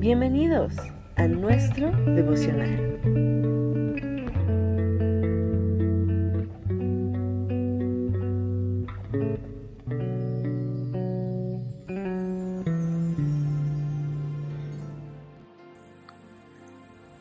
Bienvenidos 0.00 0.72
a 1.16 1.26
nuestro 1.26 1.90
devocional. 2.06 2.98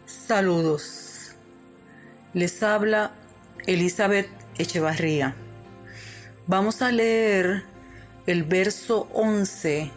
Saludos. 0.05 1.33
Les 2.33 2.63
habla 2.63 3.11
Elizabeth 3.67 4.29
Echevarría. 4.57 5.35
Vamos 6.47 6.81
a 6.81 6.93
leer 6.93 7.63
el 8.25 8.43
verso 8.43 9.09
11 9.11 9.91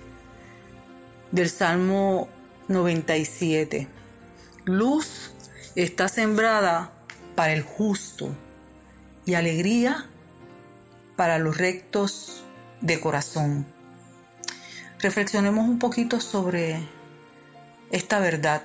del 1.30 1.49
Salmo 1.49 2.29
97. 2.72 3.86
Luz 4.64 5.32
está 5.76 6.08
sembrada 6.08 6.93
para 7.35 7.53
el 7.53 7.62
justo 7.62 8.31
y 9.25 9.35
alegría 9.35 10.07
para 11.17 11.39
los 11.39 11.57
rectos 11.57 12.45
de 12.81 13.00
corazón. 13.00 13.67
Reflexionemos 14.98 15.68
un 15.68 15.79
poquito 15.79 16.21
sobre 16.21 16.81
esta 17.90 18.21
verdad, 18.21 18.62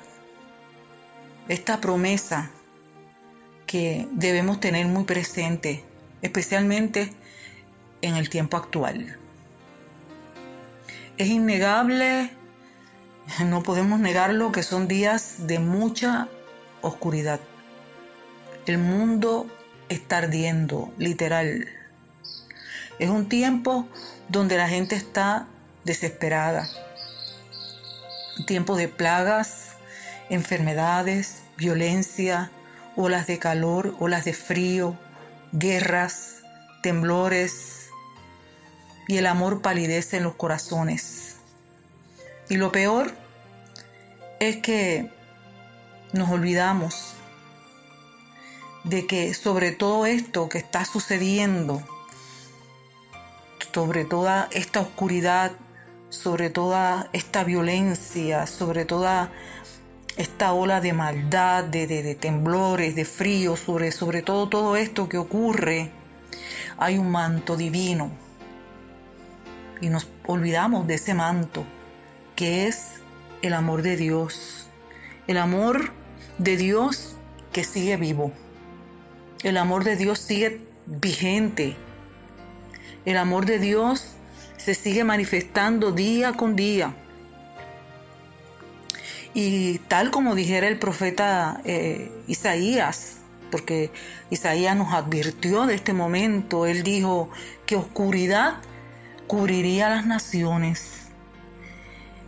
esta 1.48 1.82
promesa 1.82 2.52
que 3.66 4.08
debemos 4.12 4.60
tener 4.60 4.88
muy 4.88 5.04
presente, 5.04 5.84
especialmente 6.22 7.14
en 8.02 8.16
el 8.16 8.30
tiempo 8.30 8.58
actual. 8.58 9.18
Es 11.18 11.28
innegable 11.28 12.30
no 13.46 13.64
podemos 13.64 14.00
negarlo 14.00 14.52
que 14.52 14.64
son 14.64 14.88
días 14.88 15.48
de 15.48 15.60
mucha 15.60 16.28
oscuridad. 16.82 17.40
El 18.66 18.78
mundo 18.78 19.48
está 19.90 20.18
ardiendo, 20.18 20.92
literal. 20.98 21.68
Es 23.00 23.10
un 23.10 23.30
tiempo 23.30 23.88
donde 24.30 24.58
la 24.58 24.68
gente 24.68 24.96
está 24.96 25.48
desesperada. 25.84 26.68
Tiempo 28.46 28.76
de 28.76 28.88
plagas, 28.88 29.70
enfermedades, 30.30 31.44
violencia, 31.58 32.52
olas 32.96 33.28
de 33.28 33.40
calor, 33.40 33.96
olas 34.00 34.26
de 34.26 34.34
frío, 34.34 34.98
guerras, 35.52 36.42
temblores 36.84 37.90
y 39.08 39.18
el 39.18 39.26
amor 39.26 39.62
palidece 39.62 40.18
en 40.18 40.24
los 40.24 40.36
corazones. 40.36 41.37
Y 42.50 42.56
lo 42.56 42.72
peor 42.72 43.12
es 44.40 44.58
que 44.58 45.12
nos 46.14 46.30
olvidamos 46.30 47.14
de 48.86 49.06
que 49.06 49.34
sobre 49.34 49.72
todo 49.74 50.06
esto 50.06 50.48
que 50.48 50.58
está 50.58 50.86
sucediendo, 50.86 51.84
sobre 53.74 54.06
toda 54.06 54.48
esta 54.52 54.80
oscuridad, 54.80 55.52
sobre 56.10 56.50
toda 56.50 57.10
esta 57.12 57.44
violencia, 57.44 58.48
sobre 58.48 58.86
toda 58.86 59.30
esta 60.16 60.54
ola 60.54 60.80
de 60.80 60.94
maldad, 60.94 61.66
de, 61.66 62.16
temblores, 62.16 62.96
de 62.96 63.04
frío, 63.04 63.58
sobre, 63.58 63.92
sobre 63.92 64.22
todo 64.22 64.48
todo 64.48 64.78
esto 64.78 65.10
que 65.10 65.18
ocurre, 65.18 65.92
hay 66.78 66.98
un 66.98 67.12
manto 67.12 67.58
divino. 67.58 68.10
Y 69.82 69.90
nos 69.90 70.08
olvidamos 70.26 70.88
de 70.88 70.96
ese 70.96 71.14
manto 71.14 71.66
que 72.38 72.68
es 72.68 72.92
el 73.42 73.54
amor 73.54 73.82
de 73.82 73.98
Dios. 73.98 74.68
El 75.26 75.38
amor 75.38 75.92
de 76.38 76.56
Dios 76.56 77.16
que 77.52 77.64
sigue 77.66 77.98
vivo. 77.98 78.32
El 79.44 79.58
amor 79.58 79.84
de 79.84 79.96
Dios 79.96 80.20
sigue 80.20 80.62
vigente. 80.86 81.76
El 83.06 83.18
amor 83.18 83.48
de 83.48 83.58
Dios 83.58 84.12
se 84.56 84.76
sigue 84.76 85.04
manifestando 85.04 85.92
día 85.92 86.34
con 86.34 86.56
día. 86.56 86.94
Y 89.34 89.80
tal 89.88 90.12
como 90.12 90.36
dijera 90.36 90.68
el 90.68 90.78
profeta 90.78 91.60
eh, 91.66 92.12
Isaías, 92.28 93.18
porque 93.50 93.90
Isaías 94.30 94.78
nos 94.78 94.94
advirtió 94.94 95.66
de 95.66 95.74
este 95.74 95.94
momento, 95.94 96.68
él 96.68 96.84
dijo 96.84 97.32
que 97.66 97.76
oscuridad 97.76 98.58
cubriría 99.26 99.90
las 99.90 100.06
naciones 100.06 101.07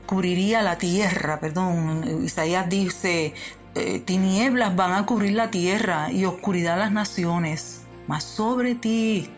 cubriría 0.09 0.63
la 0.63 0.79
tierra, 0.79 1.39
perdón, 1.39 2.23
Isaías 2.25 2.67
dice, 2.67 3.35
eh, 3.75 3.99
tinieblas 3.99 4.75
van 4.75 4.93
a 4.93 5.05
cubrir 5.05 5.33
la 5.33 5.51
tierra 5.51 6.11
y 6.11 6.25
oscuridad 6.25 6.79
las 6.79 6.91
naciones, 6.91 7.81
mas 8.07 8.23
sobre 8.23 8.73
ti 8.73 9.29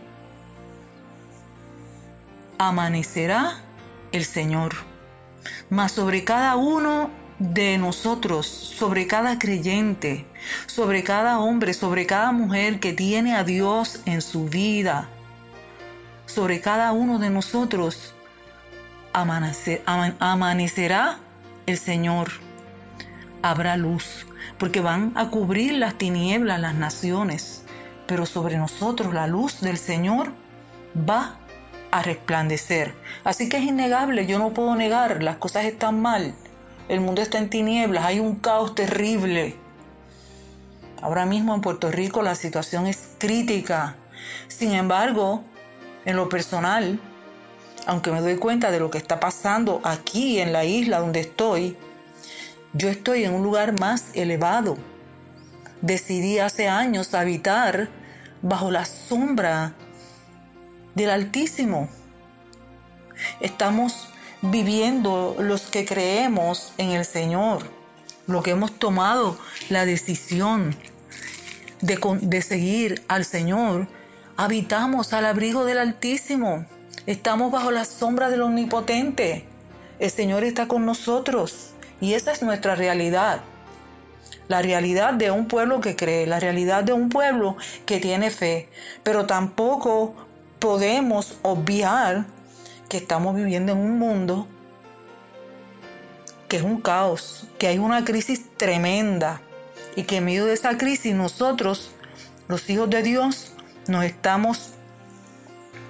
amanecerá 2.58 3.60
el 4.14 4.24
Señor, 4.24 4.76
mas 5.70 5.92
sobre 5.92 6.24
cada 6.24 6.56
uno 6.56 7.10
de 7.38 7.78
nosotros, 7.78 8.48
sobre 8.48 9.08
cada 9.08 9.40
creyente, 9.40 10.26
sobre 10.68 11.04
cada 11.04 11.40
hombre, 11.40 11.74
sobre 11.74 12.06
cada 12.06 12.32
mujer 12.32 12.80
que 12.80 12.94
tiene 12.94 13.36
a 13.36 13.44
Dios 13.44 14.00
en 14.06 14.22
su 14.22 14.46
vida, 14.46 15.10
sobre 16.28 16.62
cada 16.62 16.94
uno 16.94 17.20
de 17.20 17.30
nosotros, 17.30 18.14
amanecerá 19.14 21.20
el 21.66 21.78
Señor. 21.78 22.30
Habrá 23.42 23.78
luz, 23.78 24.26
porque 24.58 24.82
van 24.82 25.12
a 25.16 25.30
cubrir 25.30 25.74
las 25.74 25.96
tinieblas 25.96 26.60
las 26.60 26.76
naciones, 26.76 27.64
pero 28.08 28.26
sobre 28.26 28.58
nosotros 28.58 29.14
la 29.14 29.28
luz 29.28 29.62
del 29.62 29.78
Señor 29.78 30.32
va 31.10 31.38
a 31.92 32.02
resplandecer. 32.02 32.94
Así 33.24 33.50
que 33.50 33.58
es 33.58 33.64
innegable, 33.64 34.26
yo 34.26 34.40
no 34.40 34.54
puedo 34.54 34.76
negar, 34.76 35.24
las 35.24 35.38
cosas 35.38 35.66
están 35.66 36.02
mal, 36.02 36.34
el 36.88 37.02
mundo 37.02 37.22
está 37.22 37.38
en 37.38 37.50
tinieblas, 37.50 38.06
hay 38.06 38.20
un 38.20 38.36
caos 38.36 38.76
terrible. 38.76 39.56
Ahora 41.02 41.26
mismo 41.26 41.56
en 41.56 41.62
Puerto 41.62 41.92
Rico 41.92 42.22
la 42.22 42.36
situación 42.36 42.86
es 42.86 43.16
crítica. 43.18 43.96
Sin 44.48 44.74
embargo, 44.74 45.44
en 46.06 46.16
lo 46.16 46.30
personal, 46.30 47.00
aunque 47.86 48.12
me 48.12 48.22
doy 48.22 48.38
cuenta 48.38 48.72
de 48.72 48.80
lo 48.80 48.92
que 48.92 48.98
está 48.98 49.20
pasando 49.20 49.82
aquí 49.84 50.40
en 50.40 50.54
la 50.54 50.66
isla 50.66 51.00
donde 51.00 51.22
estoy, 51.22 51.76
yo 52.74 52.90
estoy 52.90 53.24
en 53.24 53.34
un 53.34 53.44
lugar 53.44 53.78
más 53.80 54.06
elevado. 54.14 54.78
Decidí 55.82 56.40
hace 56.40 56.68
años 56.68 57.14
habitar 57.14 57.90
bajo 58.42 58.72
la 58.72 58.86
sombra 58.86 59.74
del 60.96 61.10
Altísimo. 61.10 61.90
Estamos 63.40 64.10
viviendo 64.42 65.36
los 65.40 65.64
que 65.64 65.86
creemos 65.86 66.74
en 66.78 66.92
el 66.92 67.06
Señor, 67.06 67.64
lo 68.28 68.42
que 68.42 68.52
hemos 68.52 68.78
tomado 68.80 69.38
la 69.70 69.86
decisión 69.86 70.76
de, 71.82 72.00
de 72.22 72.42
seguir 72.42 73.04
al 73.08 73.26
Señor, 73.26 73.88
habitamos 74.38 75.14
al 75.14 75.26
abrigo 75.26 75.66
del 75.66 75.80
Altísimo. 75.80 76.66
Estamos 77.08 77.52
bajo 77.52 77.72
la 77.72 77.84
sombra 77.86 78.30
del 78.30 78.44
Omnipotente. 78.44 79.44
El 79.98 80.12
Señor 80.12 80.44
está 80.44 80.68
con 80.68 80.86
nosotros 80.86 81.72
y 82.00 82.14
esa 82.14 82.32
es 82.32 82.44
nuestra 82.44 82.76
realidad. 82.76 83.42
La 84.48 84.62
realidad 84.62 85.16
de 85.16 85.32
un 85.32 85.48
pueblo 85.48 85.82
que 85.82 85.96
cree, 85.96 86.28
la 86.28 86.40
realidad 86.40 86.84
de 86.84 86.94
un 86.94 87.10
pueblo 87.10 87.58
que 87.88 88.00
tiene 88.00 88.30
fe. 88.30 88.70
Pero 89.02 89.26
tampoco 89.26 90.14
podemos 90.60 91.40
obviar 91.42 92.26
que 92.88 92.98
estamos 92.98 93.36
viviendo 93.36 93.72
en 93.72 93.80
un 93.80 93.98
mundo 93.98 94.48
que 96.48 96.58
es 96.58 96.64
un 96.64 96.82
caos, 96.82 97.48
que 97.58 97.68
hay 97.68 97.80
una 97.80 98.06
crisis 98.06 98.42
tremenda 98.58 99.42
y 99.96 100.04
que 100.04 100.18
en 100.18 100.26
medio 100.26 100.46
de 100.46 100.54
esa 100.54 100.78
crisis 100.78 101.16
nosotros, 101.16 101.92
los 102.48 102.70
hijos 102.70 102.90
de 102.90 103.02
Dios, 103.02 103.54
nos 103.88 104.04
estamos 104.04 104.74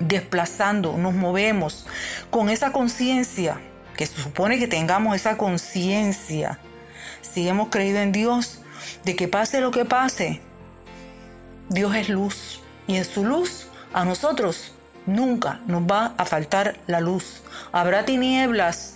desplazando, 0.08 0.98
nos 0.98 1.14
movemos 1.14 1.86
con 2.30 2.50
esa 2.50 2.72
conciencia, 2.72 3.60
que 3.96 4.06
se 4.06 4.22
supone 4.22 4.60
que 4.60 4.68
tengamos 4.68 5.16
esa 5.16 5.38
conciencia, 5.38 6.60
si 7.22 7.48
hemos 7.48 7.70
creído 7.70 8.00
en 8.00 8.12
Dios, 8.12 8.62
de 9.06 9.16
que 9.16 9.28
pase 9.28 9.62
lo 9.62 9.72
que 9.72 9.86
pase, 9.86 10.42
Dios 11.70 11.96
es 11.96 12.10
luz 12.10 12.62
y 12.88 12.96
en 12.98 13.06
su 13.06 13.24
luz 13.24 13.68
a 13.94 14.04
nosotros 14.04 14.74
nunca 15.06 15.62
nos 15.68 15.84
va 15.84 16.14
a 16.18 16.26
faltar 16.26 16.78
la 16.88 17.00
luz. 17.00 17.44
Habrá 17.72 18.06
tinieblas, 18.06 18.96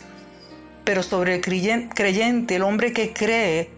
pero 0.83 1.03
sobre 1.03 1.35
el 1.35 1.41
creyente, 1.41 2.55
el 2.55 2.63
hombre 2.63 2.93
que 2.93 3.13
cree, 3.13 3.69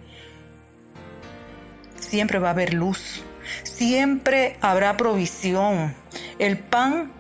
siempre 1.99 2.39
va 2.39 2.49
a 2.49 2.51
haber 2.51 2.73
luz. 2.73 3.23
Siempre 3.63 4.57
habrá 4.61 4.97
provisión. 4.97 5.93
El 6.39 6.57
pan 6.57 7.11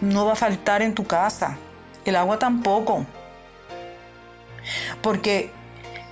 no 0.00 0.26
va 0.26 0.32
a 0.32 0.36
faltar 0.36 0.82
en 0.82 0.94
tu 0.94 1.04
casa, 1.06 1.56
el 2.04 2.16
agua 2.16 2.38
tampoco. 2.38 3.06
Porque 5.02 5.50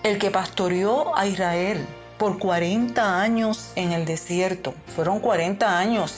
el 0.02 0.18
que 0.18 0.30
pastoreó 0.30 1.16
a 1.16 1.26
Israel 1.26 1.86
por 2.18 2.38
40 2.38 3.20
años 3.20 3.72
en 3.74 3.92
el 3.92 4.04
desierto. 4.04 4.74
Fueron 4.94 5.20
40 5.20 5.78
años 5.78 6.14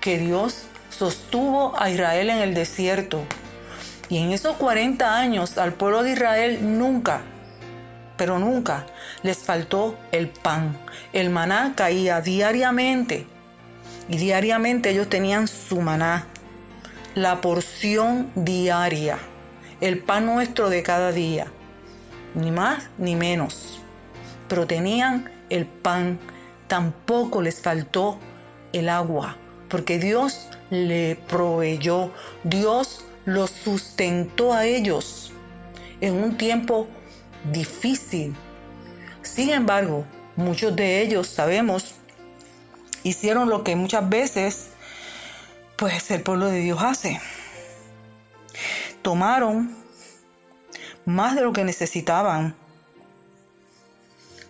que 0.00 0.18
Dios 0.18 0.64
sostuvo 0.90 1.80
a 1.80 1.90
Israel 1.90 2.30
en 2.30 2.38
el 2.38 2.54
desierto. 2.54 3.22
Y 4.08 4.18
en 4.18 4.32
esos 4.32 4.56
40 4.56 5.18
años 5.18 5.58
al 5.58 5.74
pueblo 5.74 6.02
de 6.02 6.12
Israel 6.12 6.78
nunca, 6.78 7.20
pero 8.16 8.38
nunca 8.38 8.86
les 9.22 9.38
faltó 9.38 9.98
el 10.12 10.28
pan. 10.28 10.76
El 11.12 11.30
maná 11.30 11.74
caía 11.76 12.20
diariamente. 12.20 13.26
Y 14.08 14.16
diariamente 14.16 14.90
ellos 14.90 15.08
tenían 15.08 15.46
su 15.48 15.80
maná. 15.80 16.26
La 17.18 17.40
porción 17.40 18.30
diaria. 18.36 19.18
El 19.80 19.98
pan 19.98 20.24
nuestro 20.24 20.70
de 20.70 20.84
cada 20.84 21.10
día. 21.10 21.48
Ni 22.36 22.52
más 22.52 22.90
ni 22.96 23.16
menos. 23.16 23.80
Pero 24.46 24.68
tenían 24.68 25.28
el 25.50 25.66
pan. 25.66 26.20
Tampoco 26.68 27.42
les 27.42 27.60
faltó 27.60 28.20
el 28.72 28.88
agua. 28.88 29.36
Porque 29.68 29.98
Dios 29.98 30.46
le 30.70 31.16
proveyó. 31.26 32.12
Dios 32.44 33.04
los 33.24 33.50
sustentó 33.50 34.52
a 34.52 34.66
ellos 34.66 35.32
en 36.00 36.22
un 36.22 36.36
tiempo 36.36 36.86
difícil. 37.52 38.36
Sin 39.22 39.50
embargo, 39.50 40.04
muchos 40.36 40.76
de 40.76 41.02
ellos, 41.02 41.26
sabemos, 41.26 41.96
hicieron 43.02 43.48
lo 43.48 43.64
que 43.64 43.74
muchas 43.74 44.08
veces 44.08 44.68
pues 45.78 46.10
el 46.10 46.22
pueblo 46.22 46.46
de 46.46 46.58
Dios 46.58 46.82
hace. 46.82 47.20
Tomaron 49.00 49.76
más 51.06 51.36
de 51.36 51.42
lo 51.42 51.52
que 51.52 51.62
necesitaban. 51.62 52.56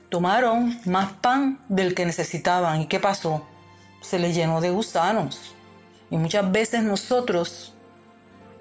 Tomaron 0.09 0.81
más 0.87 1.13
pan 1.13 1.61
del 1.69 1.95
que 1.95 2.07
necesitaban. 2.07 2.81
¿Y 2.81 2.87
qué 2.87 2.99
pasó? 2.99 3.47
Se 4.01 4.19
les 4.19 4.35
llenó 4.35 4.63
de 4.63 4.71
gusanos. 4.71 5.55
Y 6.11 6.17
muchas 6.17 6.51
veces 6.51 6.83
nosotros, 6.83 7.75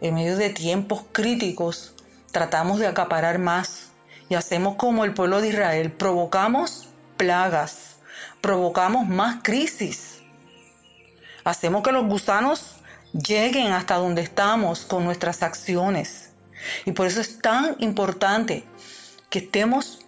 en 0.02 0.16
medio 0.16 0.36
de 0.36 0.50
tiempos 0.50 1.04
críticos, 1.14 1.94
tratamos 2.32 2.80
de 2.80 2.88
acaparar 2.88 3.40
más 3.40 3.92
y 4.28 4.36
hacemos 4.36 4.76
como 4.76 5.06
el 5.06 5.14
pueblo 5.14 5.40
de 5.40 5.48
Israel. 5.48 5.90
Provocamos 5.94 6.90
plagas, 7.16 7.96
provocamos 8.42 9.08
más 9.08 9.38
crisis. 9.42 10.17
Hacemos 11.48 11.82
que 11.82 11.94
los 11.94 12.06
gusanos 12.06 12.76
lleguen 13.14 13.72
hasta 13.72 13.96
donde 13.96 14.22
estamos 14.22 14.82
con 14.82 15.06
nuestras 15.06 15.44
acciones. 15.44 16.32
Y 16.84 16.92
por 16.92 17.08
eso 17.08 17.22
es 17.22 17.40
tan 17.40 17.78
importante 17.80 18.66
que 19.30 19.40
estemos 19.40 20.00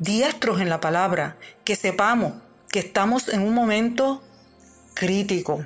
diestros 0.00 0.60
en 0.60 0.68
la 0.68 0.80
palabra, 0.80 1.36
que 1.62 1.76
sepamos 1.76 2.32
que 2.68 2.80
estamos 2.80 3.28
en 3.28 3.42
un 3.42 3.54
momento 3.54 4.24
crítico. 4.94 5.64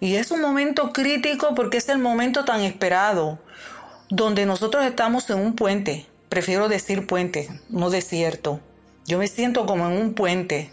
Y 0.00 0.16
es 0.16 0.32
un 0.32 0.40
momento 0.40 0.92
crítico 0.92 1.54
porque 1.54 1.76
es 1.76 1.88
el 1.88 1.98
momento 1.98 2.44
tan 2.44 2.62
esperado, 2.62 3.38
donde 4.08 4.44
nosotros 4.44 4.84
estamos 4.84 5.30
en 5.30 5.38
un 5.38 5.54
puente. 5.54 6.04
Prefiero 6.28 6.68
decir 6.68 7.06
puente, 7.06 7.48
no 7.68 7.90
desierto. 7.90 8.58
Yo 9.06 9.18
me 9.18 9.28
siento 9.28 9.66
como 9.66 9.86
en 9.86 9.96
un 9.96 10.14
puente, 10.14 10.72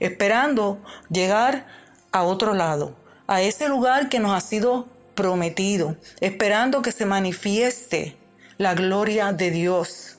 esperando 0.00 0.82
llegar 1.08 1.79
a 2.12 2.22
otro 2.22 2.54
lado, 2.54 2.96
a 3.26 3.42
ese 3.42 3.68
lugar 3.68 4.08
que 4.08 4.18
nos 4.18 4.32
ha 4.32 4.40
sido 4.40 4.88
prometido, 5.14 5.96
esperando 6.20 6.82
que 6.82 6.92
se 6.92 7.06
manifieste 7.06 8.16
la 8.58 8.74
gloria 8.74 9.32
de 9.32 9.50
Dios. 9.50 10.16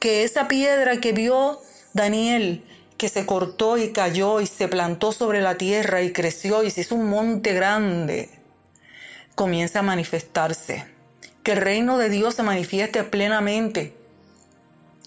Que 0.00 0.24
esa 0.24 0.48
piedra 0.48 0.98
que 0.98 1.12
vio 1.12 1.60
Daniel 1.92 2.64
que 2.96 3.08
se 3.08 3.26
cortó 3.26 3.76
y 3.76 3.92
cayó 3.92 4.40
y 4.40 4.46
se 4.46 4.68
plantó 4.68 5.12
sobre 5.12 5.40
la 5.40 5.56
tierra 5.56 6.02
y 6.02 6.12
creció 6.12 6.62
y 6.62 6.70
se 6.70 6.82
hizo 6.82 6.94
un 6.94 7.08
monte 7.08 7.52
grande, 7.52 8.30
comienza 9.34 9.80
a 9.80 9.82
manifestarse. 9.82 10.86
Que 11.42 11.52
el 11.52 11.58
reino 11.58 11.98
de 11.98 12.08
Dios 12.08 12.34
se 12.34 12.42
manifieste 12.42 13.04
plenamente 13.04 13.94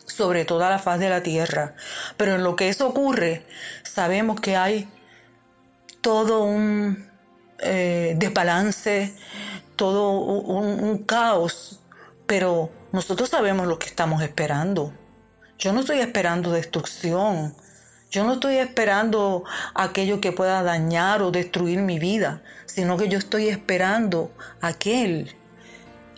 sobre 0.05 0.45
toda 0.45 0.69
la 0.69 0.79
faz 0.79 0.99
de 0.99 1.09
la 1.09 1.23
tierra. 1.23 1.75
Pero 2.17 2.35
en 2.35 2.43
lo 2.43 2.55
que 2.55 2.69
eso 2.69 2.87
ocurre, 2.87 3.45
sabemos 3.83 4.39
que 4.39 4.55
hay 4.55 4.87
todo 6.07 6.43
un 6.43 7.05
eh, 7.59 8.15
desbalance, 8.17 9.13
todo 9.75 10.11
un 10.13 10.99
caos, 10.99 11.81
pero 12.25 12.69
nosotros 12.93 13.27
sabemos 13.27 13.67
lo 13.67 13.77
que 13.77 13.87
estamos 13.87 14.21
esperando. 14.21 14.93
Yo 15.59 15.73
no 15.73 15.81
estoy 15.81 15.99
esperando 15.99 16.53
destrucción, 16.53 17.53
yo 18.09 18.23
no 18.23 18.35
estoy 18.35 18.55
esperando 18.55 19.43
aquello 19.75 20.21
que 20.21 20.31
pueda 20.31 20.63
dañar 20.63 21.21
o 21.21 21.29
destruir 21.29 21.79
mi 21.79 21.99
vida, 21.99 22.41
sino 22.67 22.95
que 22.95 23.09
yo 23.09 23.17
estoy 23.17 23.49
esperando 23.49 24.31
aquel, 24.61 25.35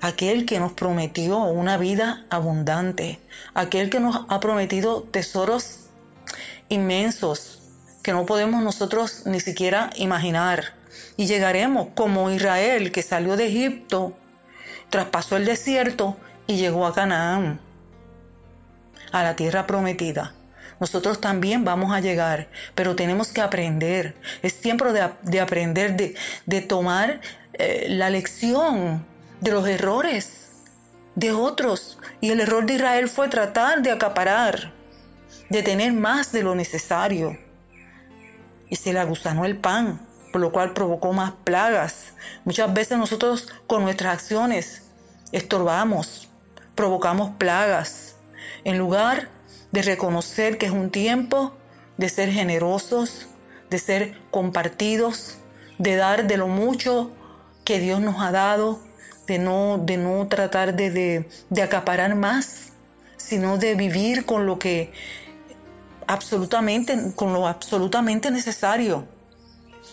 aquel 0.01 0.45
que 0.45 0.59
nos 0.59 0.74
prometió 0.74 1.39
una 1.39 1.77
vida 1.77 2.27
abundante, 2.30 3.19
aquel 3.56 3.89
que 3.89 4.00
nos 4.00 4.24
ha 4.30 4.39
prometido 4.39 5.01
tesoros 5.01 5.88
inmensos 6.69 7.59
que 8.01 8.13
no 8.13 8.25
podemos 8.25 8.63
nosotros 8.63 9.24
ni 9.25 9.40
siquiera 9.40 9.90
imaginar. 9.96 10.74
Y 11.18 11.28
llegaremos 11.28 11.90
como 11.96 12.31
Israel 12.31 12.92
que 12.92 13.01
salió 13.01 13.36
de 13.36 13.48
Egipto, 13.48 14.13
traspasó 14.90 15.38
el 15.38 15.46
desierto 15.46 16.18
y 16.48 16.57
llegó 16.57 16.86
a 16.86 16.94
Canaán, 16.94 17.60
a 19.12 19.24
la 19.24 19.36
tierra 19.36 19.68
prometida 19.68 20.34
nosotros 20.80 21.19
también 21.19 21.66
vamos 21.66 21.92
a 21.92 22.00
llegar, 22.00 22.48
pero 22.74 22.96
tenemos 22.96 23.30
que 23.30 23.42
aprender. 23.42 24.16
Es 24.42 24.62
tiempo 24.62 24.86
de, 24.94 25.01
aprender, 25.40 26.16
de, 26.46 26.62
tomar 26.62 27.19
eh, 27.54 27.88
la 27.90 28.10
lección 28.10 29.06
de 29.42 29.51
los 29.51 29.68
errores 29.68 30.50
de 31.16 31.34
otros. 31.34 32.00
Y 32.22 32.30
el 32.30 32.40
error 32.40 32.66
de 32.66 32.75
Israel 32.75 33.10
fue 33.10 33.28
tratar 33.28 33.81
de 33.81 33.92
acaparar, 33.92 34.72
de 35.50 35.63
tener 35.63 35.92
más 35.92 36.31
de 36.31 36.44
lo 36.44 36.56
necesario. 36.56 37.38
Y 38.69 38.75
se 38.75 38.94
le 38.94 39.00
agusanó 39.00 39.45
el 39.45 39.57
pan, 39.57 40.00
por 40.31 40.42
lo 40.42 40.51
cual 40.51 40.74
provocó 40.74 41.13
más 41.13 41.31
plagas. 41.44 42.13
Muchas 42.45 42.74
veces 42.74 42.98
nosotros 42.98 43.50
con 43.68 43.83
nuestras 43.83 44.13
acciones 44.13 44.83
estorbamos, 45.31 46.30
provocamos 46.75 47.31
plagas. 47.38 48.15
En 48.63 48.77
lugar 48.77 49.29
de 49.72 49.82
reconocer 49.82 50.58
que 50.58 50.65
es 50.65 50.72
un 50.72 50.89
tiempo 50.89 51.53
de 51.98 52.10
ser 52.10 52.32
generosos, 52.32 53.27
de 53.70 53.79
ser 53.79 54.17
compartidos, 54.32 55.38
de 55.77 55.96
dar 55.96 56.27
de 56.27 56.38
lo 56.38 56.48
mucho 56.48 57.12
que 57.63 57.79
Dios 57.79 58.00
nos 58.00 58.22
ha 58.22 58.32
dado, 58.32 58.79
de 59.27 59.39
no, 59.39 59.77
de 59.77 59.98
no 59.98 60.27
tratar 60.27 60.75
de, 60.75 61.29
de 61.50 61.62
acaparar 61.62 62.15
más, 62.15 62.70
sino 63.17 63.58
de 63.58 63.75
vivir 63.75 64.25
con 64.25 64.46
lo 64.46 64.58
que 64.58 64.91
absolutamente, 66.10 67.13
con 67.16 67.34
lo 67.34 67.48
absolutamente 67.48 68.32
necesario. 68.32 69.06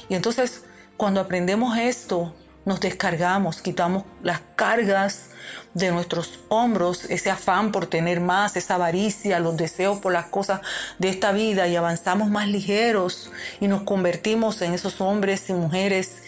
Y 0.09 0.15
entonces, 0.15 0.63
cuando 0.97 1.21
aprendemos 1.21 1.77
esto, 1.77 2.35
nos 2.65 2.81
descargamos, 2.81 3.61
quitamos 3.61 4.05
las 4.23 4.41
cargas 4.57 5.27
de 5.75 5.91
nuestros 5.91 6.41
hombros, 6.49 7.05
ese 7.11 7.31
afán 7.31 7.71
por 7.71 7.87
tener 7.87 8.21
más, 8.21 8.57
esa 8.57 8.77
avaricia, 8.77 9.39
los 9.41 9.59
deseos 9.59 9.99
por 9.99 10.13
las 10.13 10.27
cosas 10.27 10.63
de 10.99 11.11
esta 11.11 11.33
vida 11.33 11.69
y 11.69 11.77
avanzamos 11.77 12.31
más 12.31 12.49
ligeros 12.49 13.31
y 13.61 13.69
nos 13.69 13.83
convertimos 13.83 14.63
en 14.63 14.73
esos 14.73 15.03
hombres 15.03 15.51
y 15.51 15.53
mujeres 15.53 16.23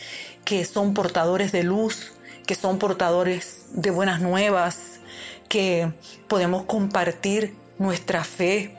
que 0.45 0.67
son 0.67 0.93
portadores 0.93 1.51
de 1.51 1.63
luz, 1.63 2.13
que 2.47 2.55
son 2.55 2.79
portadores 2.79 3.65
de 3.73 3.91
buenas 3.91 4.21
nuevas, 4.21 5.01
que 5.49 5.91
podemos 6.29 6.65
compartir 6.65 7.57
nuestra 7.79 8.23
fe, 8.23 8.78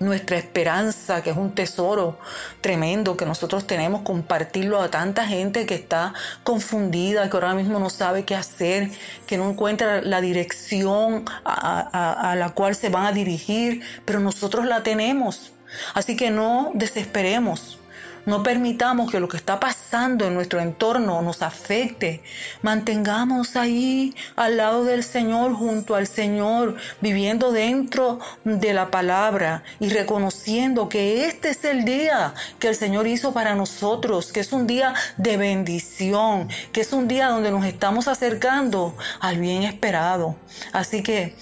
nuestra 0.00 0.38
esperanza, 0.38 1.22
que 1.22 1.30
es 1.30 1.36
un 1.36 1.54
tesoro 1.54 2.18
tremendo 2.60 3.16
que 3.16 3.26
nosotros 3.26 3.66
tenemos, 3.66 4.00
compartirlo 4.00 4.80
a 4.80 4.90
tanta 4.90 5.26
gente 5.26 5.66
que 5.66 5.74
está 5.74 6.14
confundida, 6.42 7.28
que 7.28 7.36
ahora 7.36 7.54
mismo 7.54 7.78
no 7.78 7.90
sabe 7.90 8.24
qué 8.24 8.34
hacer, 8.34 8.90
que 9.26 9.36
no 9.36 9.50
encuentra 9.50 10.00
la 10.00 10.20
dirección 10.20 11.26
a, 11.44 12.34
la 12.36 12.50
cual 12.50 12.74
se 12.74 12.88
van 12.88 13.06
a 13.06 13.12
dirigir, 13.12 13.82
pero 14.06 14.20
nosotros 14.20 14.66
la 14.66 14.82
tenemos. 14.82 15.52
Así 15.94 16.16
que 16.16 16.30
no 16.30 16.72
desesperemos. 16.74 17.79
No 18.26 18.42
permitamos 18.42 19.10
que 19.10 19.20
lo 19.20 19.28
que 19.28 19.36
está 19.36 19.58
pasando 19.58 20.26
en 20.26 20.34
nuestro 20.34 20.60
entorno 20.60 21.22
nos 21.22 21.42
afecte. 21.42 22.22
Mantengamos 22.62 23.56
ahí 23.56 24.14
al 24.36 24.56
lado 24.56 24.84
del 24.84 25.02
Señor, 25.02 25.54
junto 25.54 25.94
al 25.94 26.06
Señor, 26.06 26.76
viviendo 27.00 27.52
dentro 27.52 28.18
de 28.44 28.74
la 28.74 28.90
palabra 28.90 29.62
y 29.78 29.88
reconociendo 29.88 30.88
que 30.88 31.26
este 31.26 31.50
es 31.50 31.64
el 31.64 31.84
día 31.84 32.34
que 32.58 32.68
el 32.68 32.74
Señor 32.74 33.06
hizo 33.06 33.32
para 33.32 33.54
nosotros, 33.54 34.32
que 34.32 34.40
es 34.40 34.52
un 34.52 34.66
día 34.66 34.94
de 35.16 35.36
bendición, 35.36 36.48
que 36.72 36.82
es 36.82 36.92
un 36.92 37.08
día 37.08 37.28
donde 37.28 37.50
nos 37.50 37.64
estamos 37.64 38.08
acercando 38.08 38.96
al 39.20 39.38
bien 39.38 39.62
esperado. 39.62 40.36
Así 40.72 41.02
que 41.02 41.34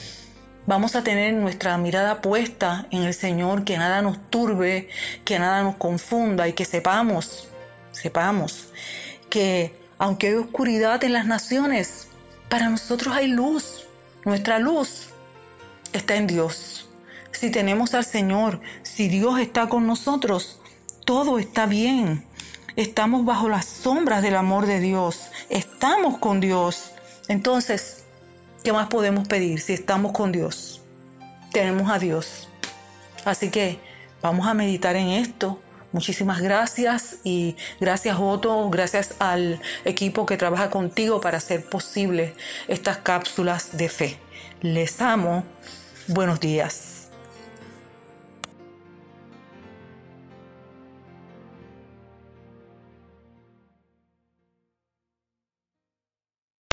Vamos 0.68 0.96
a 0.96 1.02
tener 1.02 1.32
nuestra 1.32 1.78
mirada 1.78 2.20
puesta 2.20 2.88
en 2.90 3.04
el 3.04 3.14
Señor, 3.14 3.64
que 3.64 3.78
nada 3.78 4.02
nos 4.02 4.18
turbe, 4.28 4.90
que 5.24 5.38
nada 5.38 5.62
nos 5.62 5.76
confunda 5.76 6.46
y 6.46 6.52
que 6.52 6.66
sepamos, 6.66 7.48
sepamos 7.90 8.68
que 9.30 9.74
aunque 9.96 10.26
hay 10.26 10.34
oscuridad 10.34 11.02
en 11.04 11.14
las 11.14 11.24
naciones, 11.24 12.08
para 12.50 12.68
nosotros 12.68 13.14
hay 13.16 13.28
luz. 13.28 13.86
Nuestra 14.26 14.58
luz 14.58 15.08
está 15.94 16.16
en 16.16 16.26
Dios. 16.26 16.86
Si 17.32 17.50
tenemos 17.50 17.94
al 17.94 18.04
Señor, 18.04 18.60
si 18.82 19.08
Dios 19.08 19.40
está 19.40 19.70
con 19.70 19.86
nosotros, 19.86 20.60
todo 21.06 21.38
está 21.38 21.64
bien. 21.64 22.26
Estamos 22.76 23.24
bajo 23.24 23.48
las 23.48 23.64
sombras 23.64 24.20
del 24.20 24.36
amor 24.36 24.66
de 24.66 24.80
Dios. 24.80 25.30
Estamos 25.48 26.18
con 26.18 26.40
Dios. 26.40 26.90
Entonces, 27.26 28.04
¿qué 28.68 28.72
más 28.74 28.88
podemos 28.88 29.26
pedir 29.26 29.62
si 29.62 29.72
estamos 29.72 30.12
con 30.12 30.30
Dios? 30.30 30.82
Tenemos 31.52 31.90
a 31.90 31.98
Dios. 31.98 32.50
Así 33.24 33.48
que 33.48 33.78
vamos 34.20 34.46
a 34.46 34.52
meditar 34.52 34.94
en 34.94 35.08
esto. 35.08 35.58
Muchísimas 35.90 36.42
gracias 36.42 37.16
y 37.24 37.56
gracias 37.80 38.18
Otto, 38.20 38.68
gracias 38.68 39.14
al 39.20 39.58
equipo 39.86 40.26
que 40.26 40.36
trabaja 40.36 40.68
contigo 40.68 41.18
para 41.18 41.38
hacer 41.38 41.64
posible 41.64 42.34
estas 42.66 42.98
cápsulas 42.98 43.78
de 43.78 43.88
fe. 43.88 44.18
Les 44.60 45.00
amo. 45.00 45.44
Buenos 46.06 46.38
días. 46.38 46.97